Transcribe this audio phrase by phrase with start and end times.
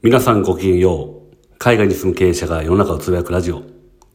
[0.00, 1.56] 皆さんごきげんよう。
[1.58, 3.64] 海外に住む経営者が世の中をつぶやくラジオ。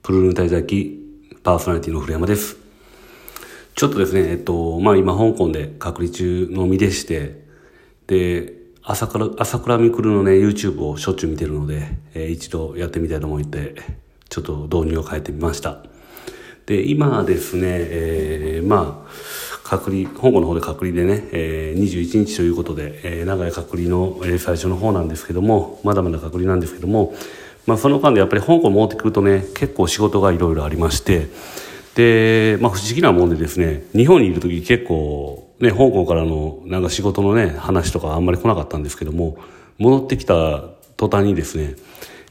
[0.01, 0.97] プルルン滞在記
[1.43, 2.55] パーソナリティの古山です。
[3.75, 7.43] ちょっとですね、えっと、まあ今香港で隔離中の身でして、
[8.07, 13.75] で、朝倉、朝倉未来のね、YouTube をしょっちゅう見てるので、えー、一度やってみたいと思って、
[14.29, 15.83] ちょっと導入を変えてみました。
[16.65, 19.09] で、今ですね、えー、まあ、
[19.63, 27.15] 隔離、香港の方で隔離でね、えー、21日ということで、えー、長い隔離の、最初の方なんですけども、まだまだ隔離なんですけども、
[27.65, 31.29] まあその間でやっぱり香港戻ってくるとね、結構仕事がいろいろありまして、
[31.95, 39.37] で、まあ不思議なもんでですね、日本にいる時結構、ね、香港からのなんか仕事のね、話とかあんまり来なかったんですけども、
[39.77, 40.63] 戻ってきた
[40.97, 41.75] 途端にですね、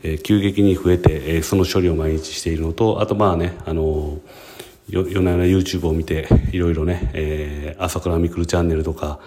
[0.03, 4.52] えー、急激に増えて、えー、その処理を毎日しているのと、あとまあね、あのー
[4.89, 9.21] 夜な夜な YouTube を見ていろいろね、えー、朝倉未来チャンネルとか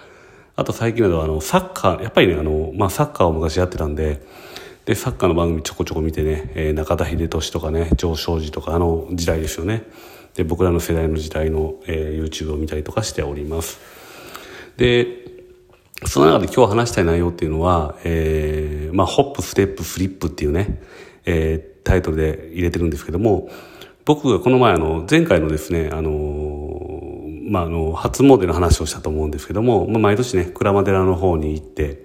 [0.54, 4.22] あと最近などはあのサッカーやっぱりねあの、まあ、サッカーを昔やってたんで
[4.84, 9.82] でサッカーの番組ちょこちょこ見てね、えー、中田英寿とかね上昇寺とかあの時代ですよね。
[10.34, 13.80] で僕らの世代の時代の、えー、YouTube を見たりとかしております。
[14.76, 15.26] で
[16.04, 20.78] その中で今日話したい内容っていうのは、えー、まあ、ホップ、ステップ、フリップっていうね、
[21.24, 23.48] えー、タイトルで入れてるんですけども、
[24.06, 32.04] 僕がこの前あの、前回のですね、あの、まあ、あの、初詣の話をしたと思うんですけども、まあ、毎年ね、鞍馬寺の方に行って、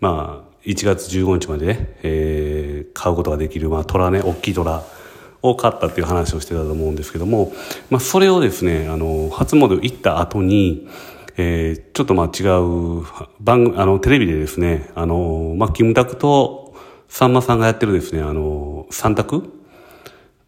[0.00, 4.82] まあ、1月15日までね、えー、買うことができる、まあ、虎ね、大きい虎
[5.40, 7.54] を買ったっていう話をしてたと思うんですけども、
[7.88, 10.88] まあ、それをですね、あの、初詣行った後に、
[11.38, 13.06] えー、ちょっとまあ違う
[13.40, 16.74] 番あの、テレビでですね、あの、まあ、キムタクと
[17.08, 19.59] さんまさんがやってるですね、あの、三択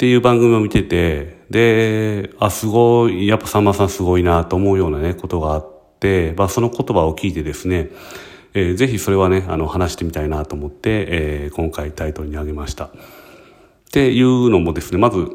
[0.03, 5.67] っていう番組を見てて、で、あ、すごい、やっぱさんまさんすごいなと思うようなね、ことがあっ
[6.00, 7.89] て、まあその言葉を聞いてですね、
[8.53, 12.87] えー、ぜひそれはね、あの、話してみたいなと思って、えー、今回タイトルに挙げました。
[12.87, 12.91] っ
[13.93, 15.28] ていうのもですね、まず、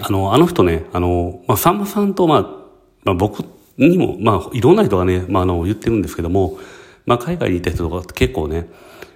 [0.00, 2.40] あの、あの人ね、あの、まあ、さんまさんと、まあ、
[3.04, 3.44] まあ、僕
[3.76, 6.56] にも、まあ、いろんな人がね、まあ、あの、言ってるんですけども、
[7.04, 8.66] まあ、海外にいた人とか結構ね、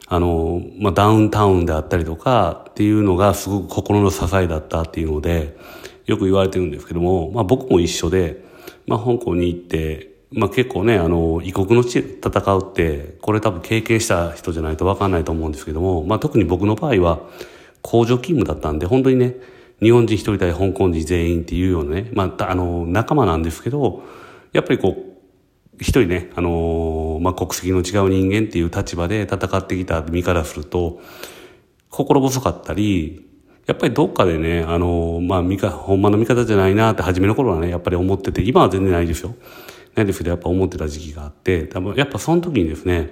[0.08, 5.56] あの、まあ、ダウンタウンであったりとかっていうのがすごく心の支えだったっていうので、
[6.06, 8.42] よく言われてるんですけども、まあ、僕も一緒で、
[8.86, 17.20] まあ、香港に行って、まあ、結構ね、あの、異国の地で戦うって、これ多分経験した人じゃないと分かんないと思うんですけども、まあ、特に僕の場合は、
[17.82, 19.36] 工場勤務だったんで、本当にね、
[19.80, 24.02] 日本人一人対香港人全員っていうようなね、まあ、あの、仲間なんですけど、
[24.52, 25.07] やっぱりこう、
[25.80, 31.00] 一人ね、あのー、まあ、国籍の違う人間っていう立場で戦ってきた身からすると、
[31.88, 33.26] 心細かったり、
[33.66, 39.34] やっぱりどっかでね、あのー、まあ、味方、ほんまの味方じゃないなって初めの頃はね、やっぱり思ってて、今は全然ないですよ。
[39.94, 43.10] ないですけど、やっぱ思ってた時期があって、多分、やっぱその時にですね、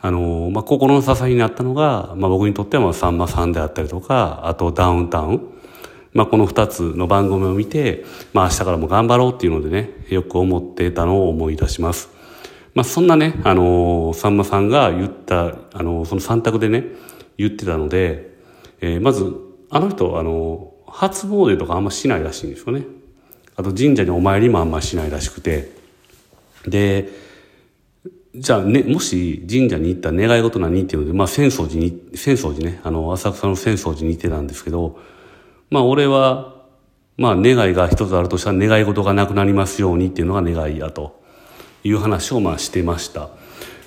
[0.00, 5.57] あのー、まあ、心の支えになったのが、まあ、僕にとっては、さんまさんであったりとか、あとダウンタウン。
[6.12, 12.10] まあ、この二つの番組を見て、まあ、明日からも頑張ろうっていうのでね、よく思ってたのを思い出します。
[12.74, 16.84] まあ、そんなね、あのー、さんまさんが言った、あのー、その三択でね、
[17.36, 18.36] 言ってたので、
[18.80, 19.34] えー、まず、
[19.70, 22.84] あの人、あのー、初詣とかあんましないらしいんですよね。
[23.56, 25.72] あと神社にお参りもあんましないらしくて。
[26.66, 27.08] で、
[28.34, 34.98] じゃあね、もし神社に行ったら願い事何っていうので、まあ、浅草寺に、浅草寺ね、あの、浅草の浅草寺に行ってたんですけど、
[35.70, 36.54] まあ俺は、
[37.16, 41.20] まあ願いが一つあるとしたら願い事がなくなりますようにっていうのが願いやと
[41.84, 43.30] いう話をまあしてました。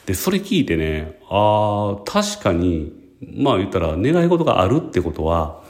[0.05, 2.91] で、それ聞いてね、ああ、確かに、
[3.35, 5.61] まあ言ったら願い事があるってことは、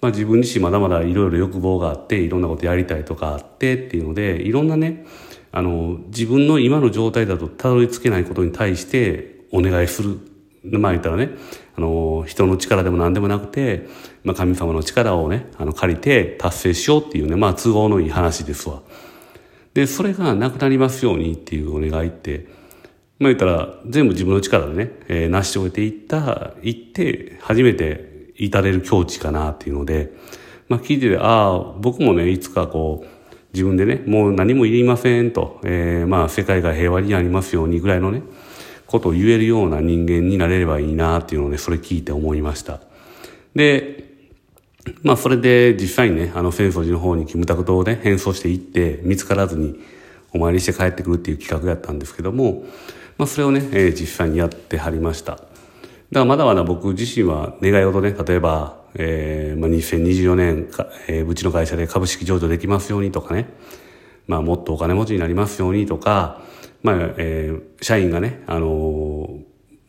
[0.00, 5.06] まあ自分自身まだまだいろいろ欲望があって、いろんなことやりたいとかあってっていうので、いろんなね、
[5.52, 10.18] あの、自分の今の状態だとたどり着けないことに対してお願いする。
[10.72, 11.30] まあ言ったらね、
[11.76, 13.86] あの、人の力でも何でもなくて、
[14.24, 18.82] まあ、神様の力をね、あの、借りて達成しようっていうね、まあ、都合のいい話ですわ。
[19.74, 22.46] で、それがなくなりますようにっていうお願いって、
[23.18, 30.12] まあ、言ったら、全部自分の力でね、えー、成し遂げていった、いって、初めて至れる境地かなっていうので、
[30.68, 33.06] まあ、聞いてて、ああ、僕もね、いつかこう、
[33.52, 38.22] 自分でね、もう何もいりませんと、えー、まあ、世界が平和になりますようにぐらいのね、
[38.86, 42.80] ことを言えるような人間になれればいいなっていうのを、それ聞いて思いました。
[43.54, 44.04] で、
[45.02, 49.80] まあそれで実際にね、あの浅草寺の方にキムタク島をね、変装していって見つからずに
[50.32, 52.64] お参りして帰ってくるっていう企画やったんですけども、
[53.18, 55.32] まあそれをね、えー、実際にやってはりました。
[55.32, 55.46] だか
[56.10, 63.48] らまだまだ僕自身は願い事ね、例えば、えー、まあ2024年か、えー、うちの会社で株式上場できますようにとかね、
[64.28, 66.42] まあもっとお金持ちになりますようにとか、
[66.86, 69.40] まあ、えー、社員がね、あの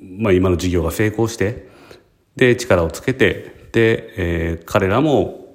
[0.02, 1.70] ー、まあ今の事業が成功して、
[2.36, 5.46] で、力をつけて、で、えー、彼らも、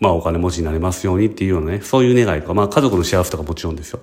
[0.00, 4.00] まあお金持ちになれますようにっていうようなね、そういう願いとか、まあ家族の幸せとかもちろんですよ。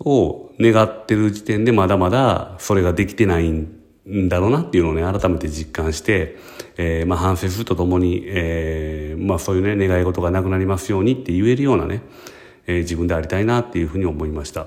[0.00, 6.36] を願ってる時点でまだまだそれができてないんだろうなっていうのをね、改めて実感して、
[6.76, 12.02] えー、まあ反省するとともに、えー、まあそういうね、願い事がなくなりますようにって言えるようなね、
[12.66, 14.66] えー、自分でありたいなっていうふうに思いました。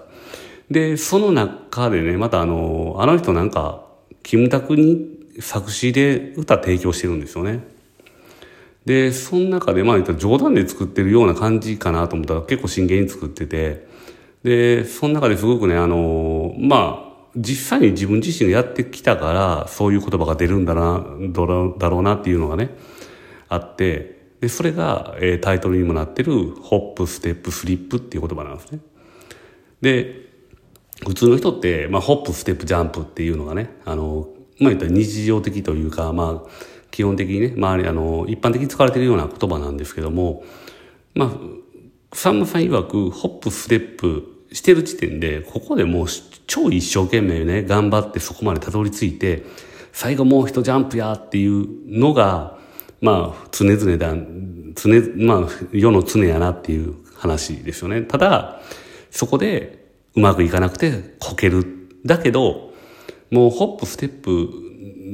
[0.70, 3.86] で、その中でね、またあの、あの人なんか、
[4.24, 7.62] キムタクに作詞で歌提供してるんですよね。
[8.86, 13.88] で、その中で、まあ冗談で作ってるような感じかなと思ったら結構真剣に作ってて、
[14.44, 22.72] で、その中ですごくね、あの、まあ、実際に自分自身がやってきたから、そういう言葉が出るんだな、だろうなっていうのがね、
[23.50, 28.80] あって、で、それが、えー、タイトルにもなってる、ホップ、ステップ、フリップっていう言葉なんですね。
[29.82, 30.28] で、
[31.06, 34.30] 普通の人って、まあ、ホップ、ステップ、ジャンプっていうのがね、あの、
[34.60, 36.50] まあ、言ったら日常的というか、まあ、
[36.92, 40.44] 基本的にね、周り、あの、一般的に使われているような言葉なんですけども、
[41.14, 41.32] まあ、
[42.16, 46.08] さんまさん曰く、ホップ、ステップしてる時点で、ここでもう
[46.48, 49.44] 超一生懸命ね、頑張ってそこまでたどり着いて、
[49.92, 52.58] 最後もう一ジャンプやっていうのが、
[53.02, 54.16] まあ、常々だ、
[54.76, 58.02] 常、まあ、世の常やなっていう話ですよね。
[58.02, 58.62] ただ、
[59.12, 59.77] そこで
[60.16, 61.66] うまくいかなくてこける。
[62.06, 62.74] だけど、
[63.32, 64.50] もうホップ、ステップ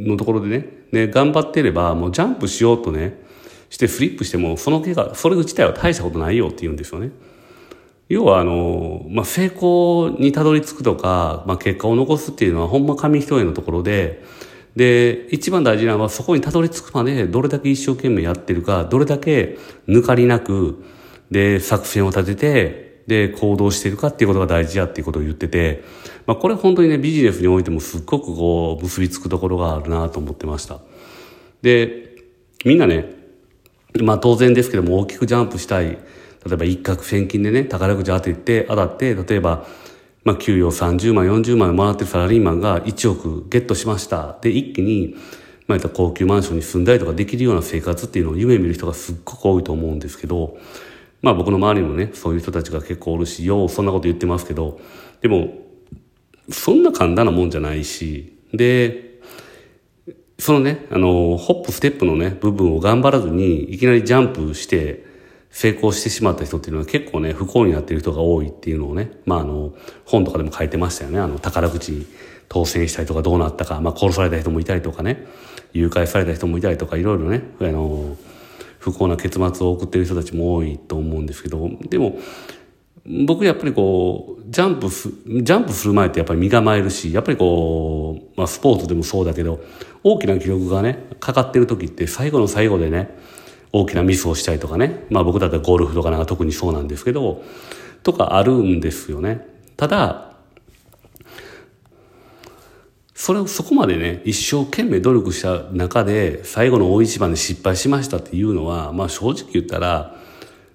[0.07, 3.21] のところでね、ね、頑張ってれば、もうジャンプしようとね、
[3.69, 7.11] してフリップしても、その怪我、それ自体は大したことないよって言うんですよね。
[8.09, 14.23] 要はあの、まあ、成功にたどり着くとか、まあ、結果を残すっていうのはほんま紙一重のところで、
[14.75, 19.57] で、一番大事なのはそこにたどり着くまでどれだけ一生懸命やってるか、どれだけ
[19.87, 20.83] 抜かりなく、
[21.31, 25.83] で、作戦を立てて、で、行動しているかっていうことが大事やっていうことを言ってて、
[26.25, 30.79] まあ、これ本当にね、ビジネスにおいてもすっごくこう、結びつくところがあるなと思ってました。
[31.61, 32.15] で、
[32.65, 33.23] みんなね、
[34.01, 35.85] まあ当然ですけども大きくジャンプしたい。
[35.85, 39.65] 例えば一攫千金でね、宝くじ当てて、当たって、例えば、
[40.23, 44.37] まあ給与30万、40万もらってるサラリーマンが1億ゲットしました。
[44.41, 45.15] で、一気に、
[45.67, 50.57] まあ、高級マンションに住んだりとかできるような生活っていうのを夢見る人がすっごく多いと思うんですけど、
[51.23, 54.79] まあ僕の周りにもね、そういう人たちが結構おるし、ようそんなこと言ってますけど、
[55.21, 55.53] でも、
[56.51, 59.19] そんな簡単なもんじゃないし、で、
[60.37, 65.11] そのね、あの、ホップ、ステップのね、部分を頑張らずに、いきなりジャンプして、
[65.49, 69.73] 成功してしまった人っていうのは結構ね、不幸になってる人が多いっていうのをね、まああの、
[70.03, 71.19] 本とかでも書いてましたよね。
[71.19, 72.07] あの、宝くじに
[72.49, 75.25] 当選したりとかどうなったか、まあ殺された人もいたりとかね、
[75.71, 78.17] 誘拐された人もいたりとか、いろいろね、あの、
[78.83, 82.17] 不幸な結末を送ってる人たちも多いと思うんですけど、でも、
[83.25, 89.63] 僕やっぱりこう、ジャンプす、ジャンプする前ってやっぱり身構えるし、やっぱりこう、まあスポーツでもそうだけど、
[90.03, 93.17] 大きな記録がね、かかってる時って最後の最後でね、
[93.71, 97.41] 大きなミスをしたりとかね、まあ僕だったらゴルフとかなんか特にそうなんですけど、
[98.03, 99.47] とかあるんですよね。
[99.77, 100.32] ただ、
[103.23, 110.17] それをそこまでね、一生懸命努力した中で、最後の大一番で失敗しましたっていうのは、まあ正直言ったら、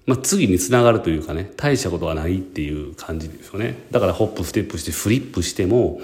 [0.07, 3.83] まあ次につながるというかね、大したことはないっていう感じですよね。
[3.91, 6.01] だからホップ、ステップしてフリップしても、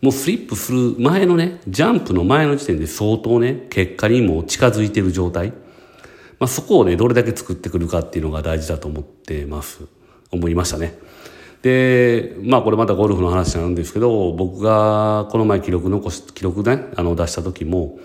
[0.00, 5.48] もうフリップする前のね、ジャンプの前の時点で相当ね、結果にも近づいてる状態。
[6.38, 9.80] まあそこをね、どれだけ作ってくるかっていうのが大事だと思ってます。
[10.30, 10.96] 思いましたね。
[11.62, 17.98] で、まあこれまたゴルフの話なんですけど、僕がこの前記録残し、記録ね、あの出した時も、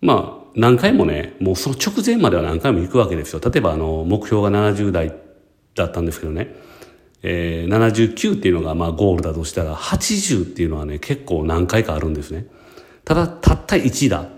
[0.00, 3.40] まあ何回もね、もうその直前までは何回も行くわけですよ。
[3.44, 5.14] 例えばあの、目標が70代
[5.74, 6.54] だったんですけどね、
[7.22, 12.46] えー、79っていうのがまあゴールだとしたら、80っていうのはね、結構何回かあるんですね。
[13.04, 14.28] ただ、たった1打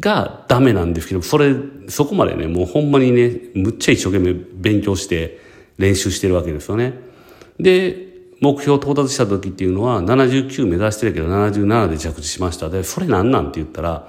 [0.00, 1.54] がダメなんですけど、それ、
[1.88, 5.38] そこまでね、もうほんまにね、むっちゃ一生懸命勉強して
[5.78, 7.13] 練習してるわけですよね。
[7.58, 8.08] で、
[8.40, 12.68] 目標到達した時っていうのは79目指してるけど77で着地しました。
[12.68, 14.08] で、それなんなんって言ったら、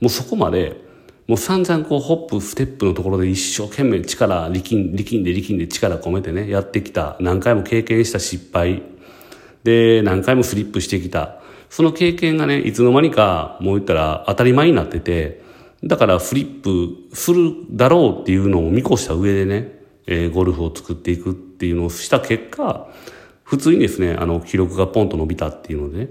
[0.00, 0.82] もうそこまで、
[1.26, 8.82] もう散々こうホップ、ステップのところで一生懸命力、力ん、力んで力んで力込めてね、やってきた、何回も経験した失敗、
[9.64, 11.40] で、何回もスリップしてきた。
[11.70, 15.42] その経験がね、いつの間にか、もう言ったら当たり前になってて、
[15.82, 19.73] だからフリップするだろうっていうのを見越した上でね、
[20.06, 22.88] えー、ゴルフを作っていくっていうのをした結果、
[23.42, 26.08] 普通にですね、あの、記録がポンと伸びたっていうので、っ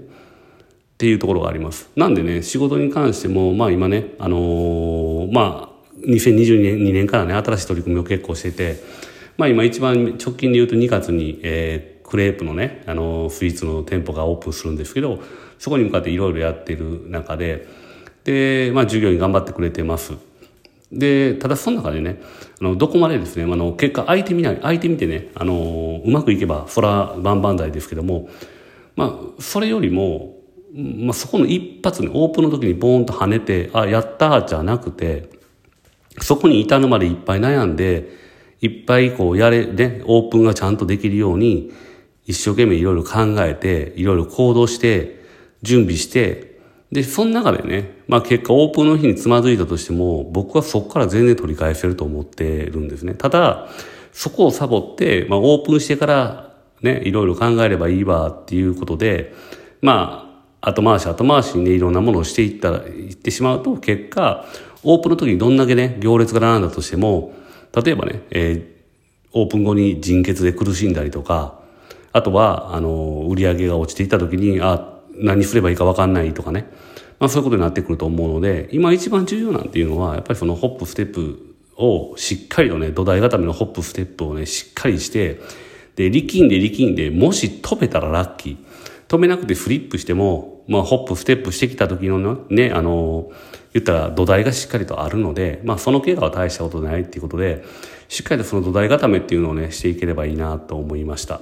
[0.96, 1.90] ていうところがあります。
[1.96, 5.74] なんでね、仕事に関しても、まあ今ね、あのー、まあ、
[6.06, 8.76] 2022年 ,2 年からね、新しい取り組みを結構してて、
[9.36, 15.20] まあ今一番直近で言うと2月に、えー、クレープのね、あのー、スイーツの店舗がオープンするんですけど、
[15.58, 17.66] そこに向かっていろいろやってる中で、
[18.24, 20.14] で、まあ、従業員頑張ってくれてます。
[20.98, 22.20] で、ただその中でね、
[22.60, 28.28] あの、どこまでですね、あの、結果相手見ない、相手見てね、あの、うまくいけば、そら、万々歳ですけども、
[28.96, 30.36] まあ、それよりも、
[30.74, 35.28] まあ、そこの一発ね、オープンの時にボーンと跳ねて、あ、やったーじゃなくて、
[36.20, 38.08] そこに至るまでいっぱい悩んで、
[38.60, 41.72] いっぱいこうやれ、ね、オープンがちゃんとできるように、
[42.26, 45.22] 一生懸命いろいろ考えて、いろいろ行動して、
[45.62, 46.58] 準備して、
[46.92, 53.14] で、その中でね、まあ結果オープンの日につまずいたとしても、僕はそこから全然取り返せると思ってるんですね。
[53.14, 53.68] ただ、
[54.12, 59.32] そこをサボって、まあオープンしてからね、いろいろ考えればいいわっていうことで、
[59.80, 60.30] ま
[60.60, 64.44] あ、後回し後回しにね、いろんなものをしていったら、いってしまうと、結果、
[64.82, 67.32] オープンの時にどんだけね、行列が並んだとしても、
[67.74, 68.64] 例えばね、えー、
[69.32, 71.58] オープン後に人欠で苦しんだりとか、
[72.12, 76.66] あとは、あの、売り上げが落ちていった時に、あ、何すればいいか分かんないとかね。
[77.24, 85.40] まあそういうことになってくると思うので、今一番重要なんていうのは、やっぱりそのホップステップをしっかりとね、土台固めのホップステップをね、しっかりして、
[85.96, 88.56] で、力んで力んで、もし飛べたらラッキー。
[89.08, 93.32] 飛べなくてフリップしても、まあホップステップしてきた時のね、あの、
[93.72, 97.64] 言ったら土台がしっかりとあるので、まあその怪我は大したことないっていうことで、
[98.08, 101.40] しっかりとその土台固めっていうのをね、していければいいなと思いました。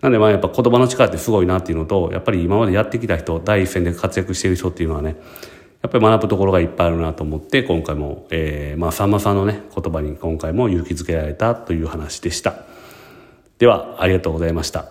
[0.00, 5.16] なんでまあやっぱ言葉の力ってすごいなっていうのと、やっぱり今までやってきた人、第一線で活躍している人っていうのはね、
[5.82, 12.64] やっぱり学ぶところがいっぱいあるなと思って、今回も、えー、まあさんまさんのね、言葉に今回も勇気づけられたという話でした。
[13.58, 14.86] では、ありがとうございました。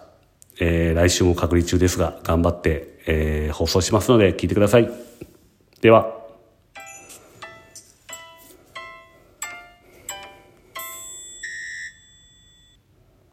[0.59, 4.89] えー、来週も隔離中ですが、頑張って、えー、放送しますので聞いてください。
[5.81, 6.16] では。